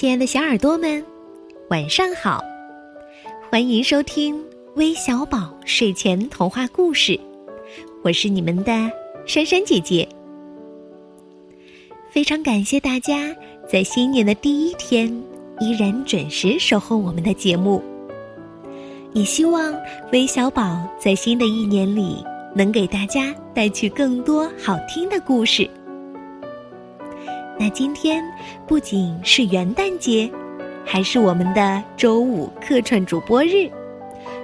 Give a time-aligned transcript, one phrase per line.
[0.00, 1.04] 亲爱的小耳朵们，
[1.68, 2.42] 晚上好！
[3.50, 4.42] 欢迎收听
[4.74, 7.20] 微小宝睡前童话故事，
[8.02, 8.90] 我是你们的
[9.26, 10.08] 珊珊姐姐。
[12.10, 13.36] 非常感谢大家
[13.70, 15.06] 在新年的第一天
[15.60, 17.82] 依然准时守候我们的节目，
[19.12, 19.78] 也希望
[20.12, 22.24] 微小宝在新的一年里
[22.56, 25.68] 能给大家带去更多好听的故事。
[27.60, 28.24] 那今天
[28.66, 30.30] 不仅是元旦节，
[30.82, 33.70] 还是我们的周五客串主播日。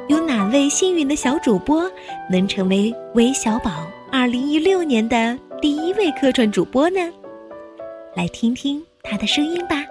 [0.09, 1.91] 有哪位幸运的小主播
[2.31, 7.01] 能成为韦小宝二零一六年的第一位客串主播呢？
[8.15, 9.83] 来听听他的声音吧。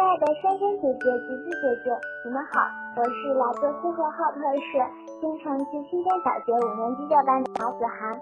[0.00, 1.92] 亲爱的珊珊姐姐、橘子姐姐，
[2.24, 2.40] 你们。
[2.48, 2.56] 好，
[2.96, 4.80] 我是来自呼和浩特市。
[5.20, 8.16] 新城区新店小学五年级六班的毛子涵，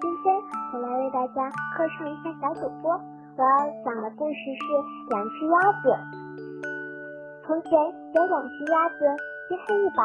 [0.00, 0.32] 今天
[0.72, 1.44] 我来为大家
[1.76, 2.88] 客串一下小主播。
[2.88, 4.64] 我要讲的故事是
[5.12, 5.92] 两只鸭子。
[7.44, 7.70] 从前
[8.16, 9.04] 有两只鸭子，
[9.52, 10.00] 一黑一白，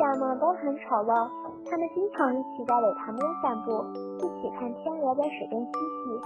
[0.00, 1.28] 相貌都很丑陋。
[1.68, 1.84] 它们。
[1.92, 3.84] 经常一起在柳塘边散步，
[4.16, 6.16] 一起看天鹅在水边嬉戏，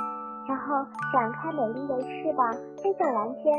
[0.47, 0.79] 然后
[1.13, 3.51] 展开美丽的翅膀飞向蓝天。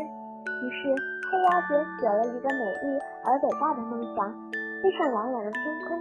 [0.62, 0.90] 于是
[1.30, 4.34] 黑鸭子有了一个美丽而伟大的梦想。
[4.78, 5.98] 飞上蓝蓝的天空，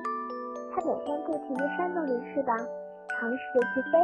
[0.70, 2.54] 它每天不停地扇动着翅膀，
[3.08, 3.96] 尝试着去飞，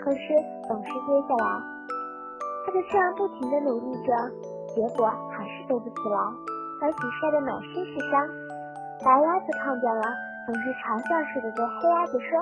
[0.00, 0.32] 可是
[0.66, 1.60] 总是跌下来。
[2.64, 4.12] 它就这样不停地努力着，
[4.72, 6.16] 结果还是飞不起来，
[6.80, 8.26] 而且晒得满身是伤。
[9.04, 10.02] 白鸭子看见了，
[10.46, 12.40] 总是嘲笑似的对黑鸭子说：“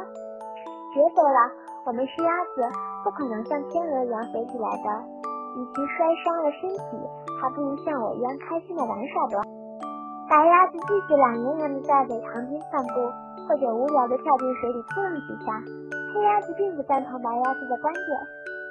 [0.94, 1.40] 别飞了，
[1.86, 2.62] 我们是鸭子，
[3.02, 5.17] 不可能像天鹅一样飞起来的。
[5.58, 6.94] 与其摔伤了身体，
[7.42, 9.42] 还不如像我一样开心地玩耍的。”
[10.30, 12.94] 白鸭子继续懒洋洋地在水塘边散步，
[13.48, 15.50] 或者无聊地跳进水里扑棱几下。
[16.14, 18.08] 黑鸭子并不赞同白鸭子的观点，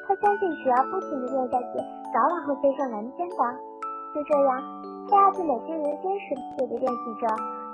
[0.07, 1.81] 他相信只要不停地练下去，
[2.13, 3.35] 早晚会飞上蓝天的。
[4.13, 4.63] 就这样，
[5.09, 7.27] 黑鸭子每天仍坚持地练习着。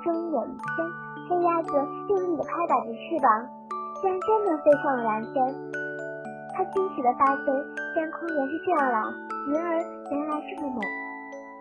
[0.04, 0.88] 终于有一天，
[1.30, 1.72] 黑鸭子
[2.10, 3.28] 用力地拍打着翅膀，
[4.02, 5.54] 竟然真的飞上了蓝天。
[6.56, 7.46] 他惊喜地发现，
[7.94, 9.06] 天空原是这样蓝，
[9.48, 9.70] 云儿
[10.10, 10.82] 原来这么美。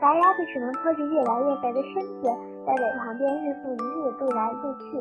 [0.01, 2.25] 白鸭子只能拖着越来越肥的身子，
[2.65, 4.97] 在水旁边日复一日渡来渡去。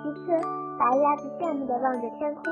[0.00, 0.32] 一次，
[0.80, 2.42] 白鸭子羡慕地望着天空，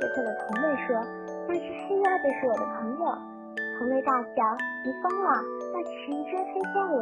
[0.00, 0.98] 对他的同类说
[1.46, 3.06] ：“那只黑鸭子是我的朋友。”
[3.78, 4.42] 同类大笑
[4.82, 5.30] ：“你疯了，
[5.72, 6.98] 那只是一只黑天鹅。”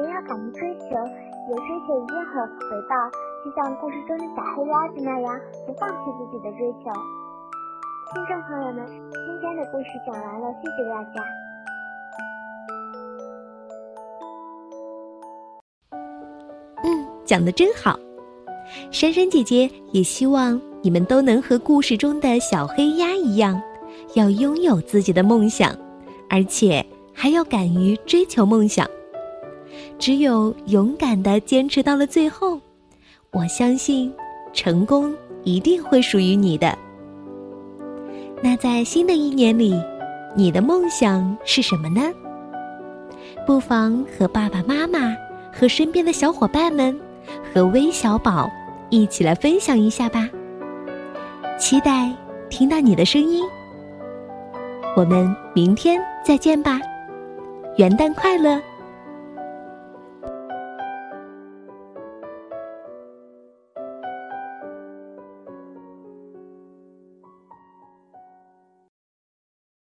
[0.00, 2.96] 人要敢于追求，有追求一定会有回报，
[3.44, 6.88] 就像故事中的小黑鸭子那样，不放弃自己的追求。
[8.14, 11.24] 听众朋友们，今天的故事讲完了，谢谢大家。
[16.84, 17.98] 嗯讲的真好，
[18.90, 23.58] 珊珊姐姐也希望你们都能和故事中的小黑鸭一样，
[24.14, 25.74] 要拥有自己的梦想，
[26.28, 26.84] 而且
[27.14, 28.86] 还要敢于追求梦想。
[29.98, 32.60] 只有勇敢的坚持到了最后，
[33.30, 34.14] 我相信
[34.52, 36.76] 成功一定会属于你的。
[38.42, 39.80] 那在新的一年里，
[40.34, 42.12] 你的梦想是什么呢？
[43.46, 45.16] 不妨和爸爸妈妈
[45.52, 46.98] 和身边的小伙伴们。
[47.54, 48.50] 和微小宝
[48.90, 50.28] 一起来分享一下吧，
[51.56, 52.12] 期待
[52.50, 53.44] 听到你的声音。
[54.96, 56.80] 我们明天再见吧，
[57.76, 58.60] 元旦快乐！